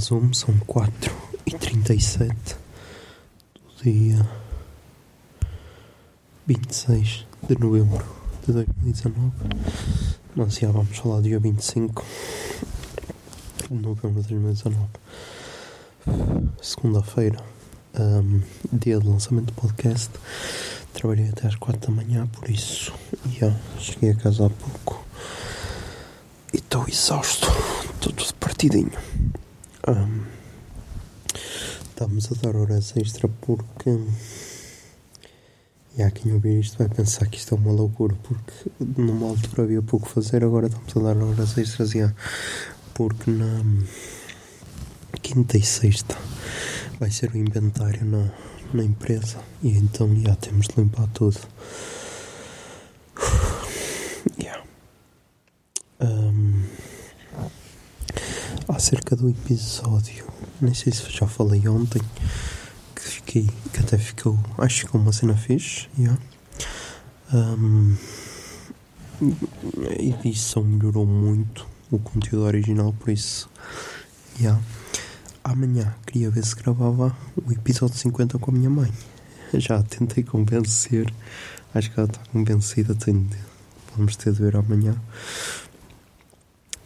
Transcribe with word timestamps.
Olá 0.00 0.06
Zoom, 0.06 0.32
são 0.32 0.56
4 0.60 1.14
e 1.44 1.50
37 1.50 2.56
do 3.54 3.82
dia 3.82 4.26
26 6.46 7.26
de 7.46 7.58
novembro 7.58 8.02
de 8.46 8.52
2019. 8.54 9.32
Nós 10.34 10.54
já 10.54 10.70
vamos 10.70 10.96
falar 10.96 11.20
dia 11.20 11.38
25 11.38 12.02
de 13.68 13.74
novembro 13.74 14.22
de 14.22 14.28
2019. 14.28 14.78
Segunda-feira, 16.62 17.38
ahm, 17.94 18.40
dia 18.72 18.98
de 18.98 19.06
lançamento 19.06 19.48
do 19.48 19.52
podcast. 19.52 20.10
Trabalhei 20.94 21.28
até 21.28 21.46
às 21.46 21.56
4 21.56 21.90
da 21.90 21.94
manhã, 21.94 22.26
por 22.28 22.48
isso 22.48 22.94
já 23.38 23.54
cheguei 23.78 24.12
a 24.12 24.14
casa 24.14 24.46
há 24.46 24.50
pouco 24.50 25.04
e 26.54 26.56
estou 26.56 26.88
exausto, 26.88 27.46
estou 27.94 28.12
tudo 28.14 28.34
partidinho. 28.36 28.92
Ahm, 29.86 30.26
estamos 31.88 32.30
a 32.30 32.34
dar 32.42 32.54
horas 32.54 32.94
extra 32.98 33.28
porque 33.40 33.98
e 35.96 36.02
há 36.02 36.10
quem 36.10 36.34
ouvir 36.34 36.60
isto 36.60 36.76
vai 36.76 36.88
pensar 36.88 37.26
que 37.28 37.38
isto 37.38 37.54
é 37.54 37.58
uma 37.58 37.72
loucura 37.72 38.14
porque 38.22 38.52
numa 38.78 39.28
altura 39.28 39.62
havia 39.62 39.80
pouco 39.80 40.06
fazer 40.06 40.44
agora 40.44 40.66
estamos 40.66 40.94
a 40.96 41.00
dar 41.00 41.16
horas 41.22 41.56
extras 41.56 41.92
já 41.92 42.14
porque 42.92 43.30
na 43.30 43.64
quinta 45.22 45.56
e 45.56 45.62
sexta 45.62 46.14
vai 46.98 47.10
ser 47.10 47.30
o 47.30 47.38
inventário 47.38 48.04
na, 48.04 48.30
na 48.74 48.84
empresa 48.84 49.38
e 49.62 49.70
então 49.70 50.14
já 50.20 50.36
temos 50.36 50.68
de 50.68 50.78
limpar 50.78 51.08
tudo 51.14 51.38
acerca 58.90 59.14
do 59.14 59.30
episódio. 59.30 60.26
Nem 60.60 60.74
sei 60.74 60.92
se 60.92 61.08
já 61.10 61.24
falei 61.24 61.68
ontem. 61.68 62.02
Que 62.92 63.02
fiquei. 63.02 63.48
Que 63.72 63.78
até 63.78 63.96
ficou. 63.96 64.36
Acho 64.58 64.88
que 64.88 64.96
uma 64.96 65.12
cena 65.12 65.36
fixe. 65.36 65.88
Yeah. 65.96 66.20
Um, 67.32 67.94
a 69.88 70.02
edição 70.02 70.64
melhorou 70.64 71.06
muito 71.06 71.64
o 71.88 72.00
conteúdo 72.00 72.42
original, 72.46 72.92
por 72.98 73.10
isso. 73.10 73.48
Yeah. 74.40 74.60
Amanhã 75.44 75.94
queria 76.04 76.28
ver 76.28 76.44
se 76.44 76.56
gravava 76.56 77.16
o 77.36 77.52
episódio 77.52 77.96
50 77.96 78.40
com 78.40 78.50
a 78.50 78.54
minha 78.54 78.70
mãe. 78.70 78.92
Já 79.54 79.84
tentei 79.84 80.24
convencer. 80.24 81.14
Acho 81.72 81.92
que 81.92 82.00
ela 82.00 82.08
está 82.08 82.20
convencida. 82.32 82.92
Tenho 82.96 83.30
vamos 83.96 84.16
ter 84.16 84.32
de 84.32 84.42
ver 84.42 84.56
amanhã. 84.56 84.96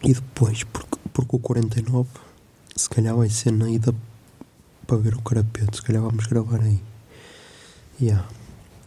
E 0.07 0.13
depois, 0.13 0.65
porque, 0.65 0.99
porque 1.15 1.37
o 1.37 1.39
49 1.39 2.09
se 2.77 2.91
calhar 2.91 3.17
vai 3.17 3.31
ser 3.31 3.53
na 3.53 3.71
ida 3.71 3.95
para 4.87 4.99
ver 4.99 5.15
o 5.15 5.23
carapeto, 5.23 5.77
se 5.77 5.83
calhar 5.83 6.03
vamos 6.03 6.27
gravar 6.27 6.61
aí. 6.61 6.83
Yeah. 7.99 8.29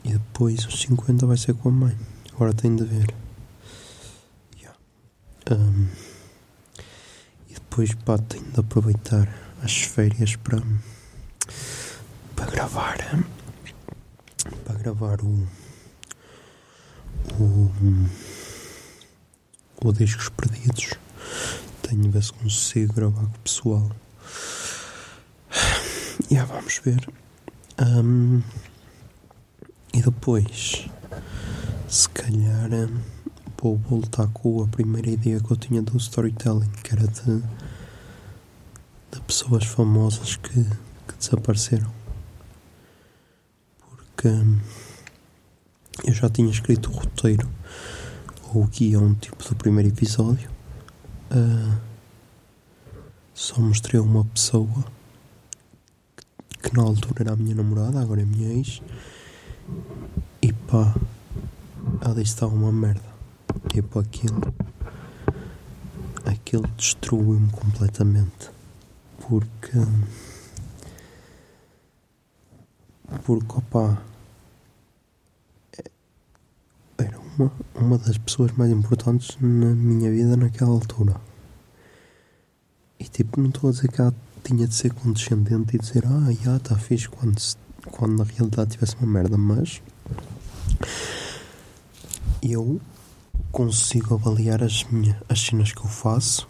E 0.04 0.12
depois 0.12 0.66
os 0.68 0.80
50 0.82 1.26
vai 1.26 1.38
ser 1.38 1.56
com 1.56 1.70
a 1.70 1.72
mãe. 1.72 1.98
Agora 2.34 2.54
tenho 2.54 2.76
de 2.76 2.84
ver. 2.84 3.16
Yeah. 4.58 4.78
Um, 5.52 5.88
e 7.50 7.54
depois 7.54 7.96
pá, 7.96 8.20
tenho 8.20 8.52
de 8.52 8.60
aproveitar 8.60 9.28
as 9.64 9.74
férias 9.74 10.36
para 10.36 10.62
para 12.36 12.52
gravar 12.52 12.98
para 14.66 14.78
gravar 14.78 15.20
o 15.22 15.48
o 17.40 17.72
o 19.84 19.92
Discos 19.92 20.30
Perdidos. 20.30 21.07
Tenho 21.88 22.12
ver 22.12 22.22
se 22.22 22.34
consigo 22.34 22.94
gravar 22.94 23.22
com 23.22 23.28
o 23.28 23.40
pessoal. 23.40 23.90
Já 26.30 26.44
vamos 26.44 26.82
ver. 26.84 27.08
Ahm, 27.78 28.42
e 29.94 30.02
depois, 30.02 30.90
se 31.88 32.10
calhar, 32.10 32.74
ahm, 32.74 33.00
vou 33.58 33.78
voltar 33.78 34.28
com 34.34 34.62
a 34.64 34.68
primeira 34.68 35.10
ideia 35.10 35.40
que 35.40 35.50
eu 35.50 35.56
tinha 35.56 35.82
do 35.82 35.96
storytelling, 35.96 36.70
que 36.84 36.94
era 36.94 37.08
de, 37.08 37.42
de 39.14 39.22
pessoas 39.26 39.64
famosas 39.64 40.36
que, 40.36 40.62
que 40.62 41.18
desapareceram. 41.18 41.90
Porque 43.80 44.28
ahm, 44.28 44.60
eu 46.04 46.14
já 46.14 46.30
tinha 46.30 46.52
escrito 46.52 46.92
o 46.92 46.96
roteiro 46.96 47.50
ou 48.54 48.64
o 48.64 48.68
guião 48.68 49.16
tipo 49.16 49.42
do 49.42 49.56
primeiro 49.56 49.88
episódio. 49.88 50.57
Ah, 51.30 51.80
só 53.34 53.60
mostrei 53.60 54.00
uma 54.00 54.24
pessoa 54.26 54.68
que, 56.62 56.76
na 56.76 56.84
altura 56.84 57.24
era 57.24 57.34
a 57.34 57.36
minha 57.36 57.56
namorada, 57.56 58.00
agora 58.00 58.22
é 58.22 58.26
minha 58.26 58.54
ex. 58.54 58.82
E 60.42 60.54
pá, 60.54 60.96
ela 62.02 62.16
disse 62.16 62.16
que 62.16 62.22
estava 62.22 62.54
uma 62.54 62.72
merda. 62.72 63.02
Tipo 63.70 64.00
aquilo. 64.00 64.42
Aquilo 66.26 66.68
destruiu-me 66.78 67.52
completamente. 67.52 68.50
Porque. 69.20 69.78
Porque, 73.24 73.58
opá. 73.58 74.02
Era 76.98 77.20
uma, 77.38 77.52
uma 77.76 77.98
das 77.98 78.18
pessoas 78.18 78.52
mais 78.54 78.72
importantes 78.72 79.38
na 79.40 79.74
minha 79.74 80.10
vida 80.12 80.36
naquela 80.36 80.72
altura. 80.72 81.16
E 83.00 83.04
tipo, 83.06 83.40
não 83.40 83.50
estou 83.50 83.70
a 83.70 83.74
dizer 83.74 83.92
que 83.92 84.02
ela 84.02 84.14
tinha 84.44 84.68
de 84.68 84.74
ser 84.74 84.94
condescendente 84.94 85.76
e 85.76 85.80
dizer, 85.80 86.04
ah, 86.06 86.32
já 86.44 86.58
está 86.58 86.76
fixe 86.78 87.08
quando, 87.08 87.40
quando 87.92 88.18
na 88.18 88.24
realidade 88.24 88.72
tivesse 88.72 88.96
uma 88.96 89.08
merda, 89.08 89.38
mas 89.38 89.82
eu 92.42 92.80
consigo 93.52 94.16
avaliar 94.16 94.64
as, 94.64 94.84
minhas, 94.86 95.18
as 95.30 95.40
cenas 95.40 95.72
que 95.72 95.80
eu 95.80 95.88
faço 95.88 96.48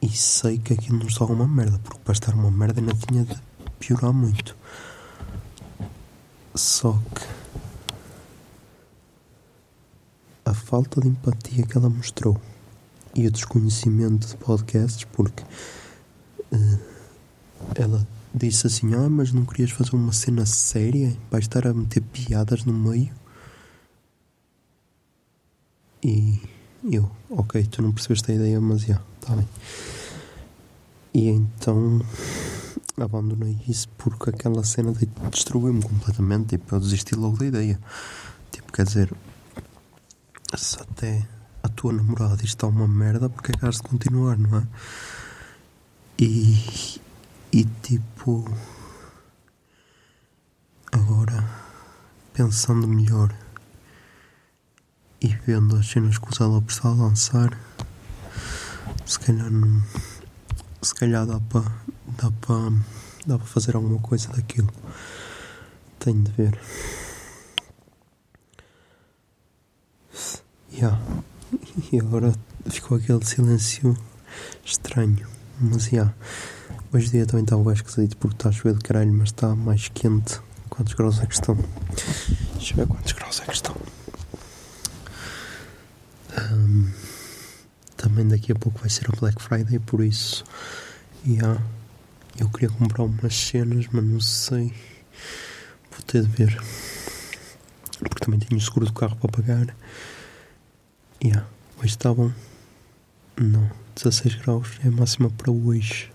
e 0.00 0.08
sei 0.08 0.58
que 0.58 0.72
aquilo 0.72 0.98
não 0.98 1.06
está 1.06 1.24
uma 1.24 1.46
merda, 1.46 1.78
porque 1.78 2.00
para 2.00 2.12
estar 2.12 2.34
uma 2.34 2.50
merda 2.50 2.80
ainda 2.80 2.94
tinha 2.94 3.24
de 3.24 3.36
piorar 3.78 4.12
muito. 4.12 4.56
Só 6.54 7.00
que 7.14 7.41
a 10.52 10.54
falta 10.54 11.00
de 11.00 11.08
empatia 11.08 11.64
que 11.66 11.76
ela 11.76 11.88
mostrou 11.88 12.38
e 13.14 13.26
o 13.26 13.30
desconhecimento 13.30 14.28
de 14.28 14.36
podcasts, 14.36 15.04
porque 15.04 15.42
eh, 16.52 16.78
ela 17.74 18.06
disse 18.34 18.66
assim: 18.66 18.94
Ah, 18.94 19.08
mas 19.08 19.32
não 19.32 19.44
querias 19.44 19.70
fazer 19.70 19.96
uma 19.96 20.12
cena 20.12 20.46
séria? 20.46 21.16
Vais 21.30 21.44
estar 21.44 21.66
a 21.66 21.74
meter 21.74 22.02
piadas 22.02 22.64
no 22.64 22.72
meio? 22.72 23.10
E 26.04 26.40
eu, 26.90 27.10
ok, 27.30 27.64
tu 27.70 27.80
não 27.80 27.92
percebeste 27.92 28.30
a 28.32 28.34
ideia, 28.34 28.60
mas 28.60 28.82
já, 28.82 29.00
está 29.20 29.36
bem. 29.36 29.48
E 31.14 31.28
então 31.28 32.00
abandonei 32.96 33.56
isso 33.68 33.88
porque 33.96 34.30
aquela 34.30 34.64
cena 34.64 34.92
de- 34.92 35.08
destruiu-me 35.30 35.82
completamente. 35.82 36.48
Tipo, 36.58 36.74
eu 36.74 36.80
desisti 36.80 37.14
logo 37.14 37.36
da 37.38 37.46
ideia. 37.46 37.78
Tipo, 38.50 38.72
quer 38.72 38.84
dizer, 38.84 39.12
se 40.56 40.80
até 40.80 41.26
a 41.62 41.68
tua 41.68 41.92
namorada 41.92 42.42
está 42.44 42.66
uma 42.66 42.88
merda, 42.88 43.28
porque 43.28 43.52
é 43.52 43.54
que 43.56 43.68
de 43.68 43.82
continuar, 43.82 44.36
não 44.36 44.58
é? 44.58 44.66
E, 46.18 47.00
E 47.52 47.64
tipo. 47.82 48.44
Agora, 50.90 51.48
pensando 52.34 52.86
melhor 52.86 53.34
e 55.20 55.28
vendo 55.28 55.76
as 55.76 55.86
cenas 55.86 56.18
que 56.18 56.28
o 56.28 56.34
Zé 56.34 56.44
Lopes 56.44 56.76
está 56.76 56.88
a 56.88 56.94
lançar, 56.94 57.58
se 59.06 59.18
calhar 59.18 59.50
não. 59.50 59.82
Se 60.82 60.94
calhar 60.94 61.26
dá 61.26 61.40
para. 61.40 61.72
dá 62.18 62.30
para. 62.30 62.72
dá 63.26 63.38
para 63.38 63.46
fazer 63.46 63.76
alguma 63.76 64.00
coisa 64.00 64.28
daquilo. 64.32 64.72
Tenho 65.98 66.22
de 66.22 66.32
ver. 66.32 66.58
Yeah. 70.82 71.00
E 71.92 72.00
agora 72.00 72.32
ficou 72.68 72.96
aquele 72.96 73.24
silêncio 73.24 73.96
estranho. 74.64 75.28
Mas 75.60 75.86
yeah. 75.86 76.12
Hoje 76.92 77.08
dia 77.08 77.24
também 77.24 77.44
está 77.44 77.56
bem 77.56 77.72
esquisito 77.72 78.16
porque 78.16 78.34
está 78.34 78.48
a 78.48 78.52
chover 78.52 78.74
de 78.74 78.80
caralho, 78.80 79.12
mas 79.12 79.28
está 79.28 79.54
mais 79.54 79.86
quente. 79.86 80.40
Quantos 80.68 80.94
graus 80.94 81.20
é 81.20 81.26
que 81.26 81.34
estão? 81.34 81.56
Deixa 82.54 82.72
eu 82.72 82.78
ver 82.78 82.88
quantos 82.88 83.12
graus 83.12 83.40
é 83.42 83.44
que 83.44 83.52
estão. 83.52 83.76
Ahm, 86.36 86.90
também 87.96 88.26
daqui 88.26 88.50
a 88.50 88.56
pouco 88.56 88.80
vai 88.80 88.90
ser 88.90 89.06
a 89.08 89.16
Black 89.20 89.40
Friday, 89.40 89.78
por 89.78 90.02
isso. 90.02 90.42
Yeah. 91.24 91.62
Eu 92.40 92.48
queria 92.48 92.70
comprar 92.70 93.04
umas 93.04 93.36
cenas, 93.36 93.86
mas 93.92 94.04
não 94.04 94.18
sei. 94.18 94.74
Vou 95.92 96.02
ter 96.04 96.22
de 96.22 96.28
ver. 96.28 96.60
Porque 98.00 98.24
também 98.24 98.40
tenho 98.40 98.58
o 98.58 98.64
seguro 98.64 98.86
do 98.86 98.92
carro 98.92 99.14
para 99.14 99.30
pagar. 99.30 99.76
Yeah. 101.24 101.46
Hoje 101.78 101.90
está 101.90 102.12
bom. 102.12 102.32
Não, 103.36 103.70
16 103.94 104.34
graus 104.42 104.80
é 104.84 104.88
a 104.88 104.90
máxima 104.90 105.30
para 105.30 105.52
hoje. 105.52 106.10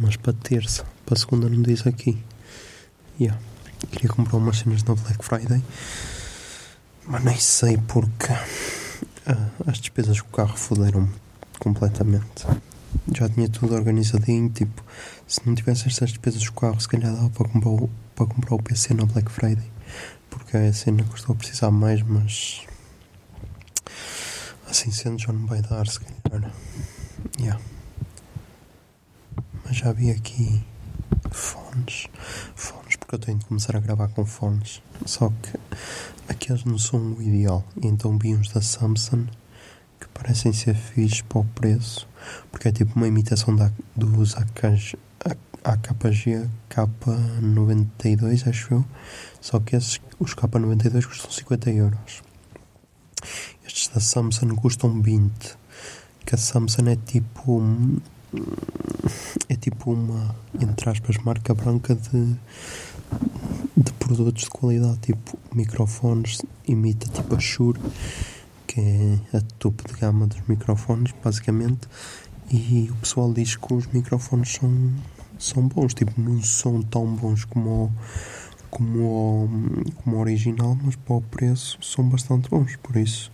Mas 0.00 0.16
para 0.16 0.32
terça, 0.32 0.84
para 1.04 1.14
segunda 1.14 1.48
não 1.48 1.62
diz 1.62 1.86
aqui. 1.86 2.20
Yeah. 3.20 3.40
Queria 3.92 4.08
comprar 4.08 4.38
umas 4.38 4.58
cenas 4.58 4.82
na 4.82 4.96
Black 4.96 5.24
Friday. 5.24 5.62
Mas 7.06 7.22
nem 7.22 7.38
sei 7.38 7.78
porque 7.86 8.32
ah, 9.26 9.48
as 9.64 9.78
despesas 9.78 10.20
com 10.20 10.28
o 10.28 10.32
carro 10.32 10.56
foderam-me 10.56 11.14
completamente. 11.60 12.44
Já 13.16 13.28
tinha 13.28 13.48
tudo 13.48 13.76
organizadinho, 13.76 14.48
tipo, 14.48 14.84
se 15.28 15.46
não 15.46 15.54
tivesse 15.54 15.86
estas 15.86 16.10
despesas 16.10 16.48
com 16.48 16.56
o 16.56 16.60
carro, 16.68 16.80
se 16.80 16.88
calhar 16.88 17.14
dava 17.14 17.30
para 17.30 17.48
comprar 17.48 17.70
o, 17.70 17.90
para 18.16 18.26
comprar 18.26 18.56
o 18.56 18.62
PC 18.62 18.92
na 18.94 19.04
Black 19.04 19.30
Friday. 19.30 19.70
Porque 20.28 20.56
é 20.56 20.66
a 20.66 20.72
cena 20.72 21.06
estou 21.14 21.32
a 21.32 21.38
precisar 21.38 21.70
mais, 21.70 22.02
mas 22.02 22.66
assim 24.68 24.90
sendo 24.90 25.18
já 25.18 25.32
não 25.32 25.46
vai 25.46 25.62
dar, 25.62 25.86
se 25.86 26.00
calhar. 26.00 26.52
Yeah. 27.38 27.60
Mas 29.64 29.76
já 29.76 29.92
vi 29.92 30.10
aqui 30.10 30.62
fones. 31.30 32.06
Fones, 32.54 32.96
porque 32.96 33.14
eu 33.14 33.18
tenho 33.18 33.38
de 33.38 33.46
começar 33.46 33.76
a 33.76 33.80
gravar 33.80 34.08
com 34.08 34.24
fones. 34.24 34.82
Só 35.04 35.30
que 35.42 35.58
aqueles 36.28 36.64
não 36.64 36.78
são 36.78 37.00
o 37.14 37.22
ideal. 37.22 37.64
Então 37.82 38.16
vi 38.18 38.34
uns 38.34 38.50
da 38.52 38.60
Samsung 38.60 39.26
que 40.00 40.08
parecem 40.08 40.52
ser 40.52 40.74
fixos 40.74 41.22
para 41.22 41.38
o 41.38 41.44
preço. 41.44 42.08
Porque 42.50 42.68
é 42.68 42.72
tipo 42.72 42.96
uma 42.96 43.08
imitação 43.08 43.54
da, 43.54 43.70
dos 43.94 44.36
AKG, 44.36 44.98
AKG 45.64 46.48
K92, 46.70 48.48
acho 48.48 48.74
eu. 48.74 48.84
Só 49.40 49.60
que 49.60 49.76
esses, 49.76 50.00
os 50.18 50.34
K92 50.34 51.06
custam 51.06 51.30
50 51.30 51.70
euros. 51.70 52.25
Da 53.96 54.00
Samsung 54.00 54.54
custam 54.56 55.00
20. 55.00 55.56
Que 56.26 56.34
a 56.34 56.36
Samsung 56.36 56.90
é 56.90 56.96
tipo. 56.96 57.62
É 59.48 59.56
tipo 59.56 59.90
uma, 59.90 60.36
entre 60.60 60.90
aspas, 60.90 61.16
marca 61.24 61.54
branca 61.54 61.94
de, 61.94 62.36
de 63.74 63.92
produtos 63.94 64.42
de 64.42 64.50
qualidade. 64.50 64.98
Tipo, 64.98 65.38
microfones, 65.54 66.42
imita 66.68 67.08
tipo 67.08 67.36
a 67.36 67.40
Shure, 67.40 67.80
que 68.66 68.78
é 69.32 69.38
a 69.38 69.40
topo 69.58 69.88
de 69.88 69.98
gama 69.98 70.26
dos 70.26 70.42
microfones, 70.46 71.14
basicamente. 71.24 71.88
E 72.52 72.90
o 72.90 72.96
pessoal 72.96 73.32
diz 73.32 73.56
que 73.56 73.72
os 73.72 73.86
microfones 73.86 74.56
são, 74.56 74.92
são 75.38 75.66
bons. 75.66 75.94
Tipo, 75.94 76.20
não 76.20 76.42
são 76.42 76.82
tão 76.82 77.06
bons 77.06 77.46
como 77.46 77.84
o, 77.84 77.92
como 78.68 79.48
como 80.04 80.20
original, 80.20 80.76
mas 80.82 80.96
para 80.96 81.14
o 81.14 81.22
preço 81.22 81.78
são 81.80 82.06
bastante 82.06 82.50
bons. 82.50 82.76
Por 82.76 82.94
isso, 82.96 83.32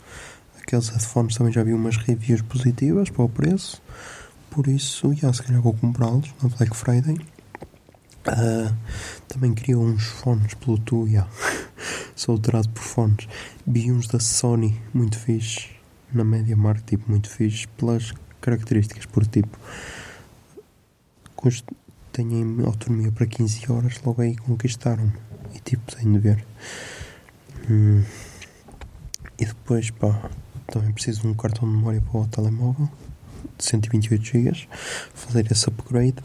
aqueles 0.62 0.88
headphones 0.88 1.36
também 1.36 1.52
já 1.52 1.62
vi 1.62 1.74
umas 1.74 1.96
reviews 1.96 2.42
positivas 2.42 3.10
para 3.10 3.24
o 3.24 3.28
preço. 3.28 3.82
Por 4.50 4.66
isso, 4.68 5.12
já, 5.14 5.32
se 5.32 5.42
calhar 5.42 5.60
vou 5.60 5.74
comprá-los 5.74 6.32
na 6.42 6.48
Black 6.48 6.76
Friday. 6.76 7.18
Ah, 8.26 8.72
também 9.28 9.52
queria 9.54 9.78
uns 9.78 10.04
fones 10.04 10.54
Bluetooth, 10.54 11.10
já. 11.10 11.26
Sou 12.14 12.34
alterado 12.34 12.68
por 12.68 12.82
fones. 12.82 13.28
Vi 13.66 13.90
uns 13.90 14.06
da 14.06 14.20
Sony, 14.20 14.80
muito 14.94 15.18
fixe. 15.18 15.70
Na 16.12 16.22
média 16.22 16.56
marca, 16.56 16.82
tipo, 16.86 17.10
muito 17.10 17.28
fixe. 17.28 17.66
Pelas 17.68 18.12
características, 18.40 19.06
por 19.06 19.26
tipo. 19.26 19.58
Custo, 21.34 21.74
têm 22.12 22.30
autonomia 22.64 23.10
para 23.10 23.26
15 23.26 23.72
horas, 23.72 24.00
logo 24.04 24.22
aí 24.22 24.36
conquistaram-me. 24.36 25.12
E 25.54 25.60
tipo, 25.60 25.96
tenho 25.96 26.12
de 26.12 26.18
ver. 26.18 26.44
Hum. 27.68 28.04
E 29.38 29.44
depois, 29.44 29.90
pá, 29.90 30.30
também 30.66 30.92
preciso 30.92 31.22
de 31.22 31.28
um 31.28 31.34
cartão 31.34 31.68
de 31.68 31.74
memória 31.74 32.00
para 32.00 32.20
o 32.20 32.26
telemóvel 32.26 32.88
de 33.58 33.64
128 33.64 34.24
GB, 34.24 34.68
fazer 35.14 35.50
esse 35.50 35.68
upgrade 35.68 36.16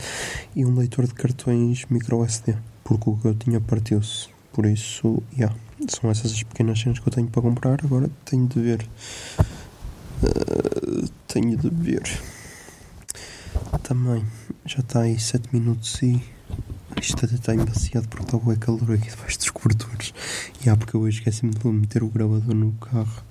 e 0.55 0.65
um 0.65 0.75
leitor 0.75 1.05
de 1.07 1.13
cartões 1.13 1.85
micro 1.89 2.23
SD, 2.23 2.55
porque 2.83 3.09
o 3.09 3.17
que 3.17 3.27
eu 3.27 3.35
tinha 3.35 3.59
partiu-se. 3.59 4.29
Por 4.53 4.65
isso, 4.65 5.21
yeah, 5.37 5.55
são 5.87 6.09
essas 6.09 6.31
as 6.31 6.43
pequenas 6.43 6.79
cenas 6.79 6.99
que 6.99 7.07
eu 7.07 7.13
tenho 7.13 7.27
para 7.27 7.41
comprar. 7.41 7.79
Agora 7.83 8.09
tenho 8.25 8.47
de 8.47 8.59
ver. 8.59 8.87
Uh, 10.23 11.07
tenho 11.27 11.55
de 11.55 11.69
ver. 11.69 12.03
Também 13.83 14.25
já 14.65 14.79
está 14.79 15.01
aí 15.01 15.19
7 15.19 15.49
minutos 15.53 16.01
e 16.01 16.21
isto 16.99 17.23
até 17.23 17.35
está 17.35 17.53
embaciado 17.53 18.07
porque 18.07 18.25
está 18.25 18.37
bem 18.37 18.55
calor 18.57 18.91
aqui 18.91 19.09
debaixo 19.09 19.37
dos 19.37 19.49
cobertores. 19.51 20.13
E 20.65 20.69
há 20.69 20.75
porque 20.75 20.95
eu 20.95 21.07
esqueci-me 21.07 21.53
de 21.53 21.67
meter 21.67 22.01
o 22.03 22.07
gravador 22.07 22.55
no 22.55 22.71
carro. 22.73 23.23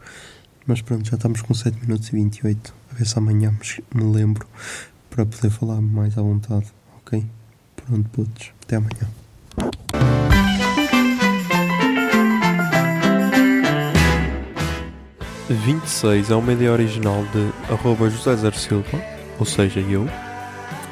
Mas 0.66 0.82
pronto, 0.82 1.08
já 1.08 1.14
estamos 1.14 1.42
com 1.42 1.54
7 1.54 1.78
minutos 1.80 2.08
e 2.08 2.12
28. 2.12 2.74
A 2.90 2.94
ver 2.94 3.06
se 3.06 3.16
amanhã 3.16 3.56
me 3.94 4.02
lembro 4.02 4.48
para 5.08 5.24
poder 5.24 5.48
falar 5.48 5.80
mais 5.80 6.18
à 6.18 6.22
vontade. 6.22 6.66
Ok? 6.96 7.24
Pronto, 7.76 8.08
putos. 8.10 8.50
Até 8.64 8.74
amanhã. 8.74 9.08
A 15.48 15.52
26 15.52 16.30
é 16.32 16.34
uma 16.34 16.52
ideia 16.52 16.72
original 16.72 17.24
de 17.26 17.72
arroba 17.72 18.10
José 18.10 18.34
Zer 18.34 18.54
Silva, 18.56 19.00
ou 19.38 19.46
seja, 19.46 19.78
eu. 19.78 20.08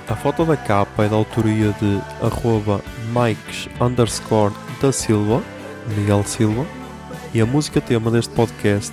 A 0.08 0.14
foto 0.14 0.44
da 0.44 0.56
capa 0.56 1.04
é 1.04 1.08
da 1.08 1.16
autoria 1.16 1.74
de 1.80 2.00
arroba 2.24 2.80
Mikes 3.08 3.68
underscore 3.80 4.54
da 4.80 4.92
Silva, 4.92 5.42
Miguel 5.96 6.22
Silva. 6.22 6.64
E 7.32 7.40
a 7.40 7.46
música 7.46 7.80
tema 7.80 8.12
deste 8.12 8.32
podcast 8.32 8.92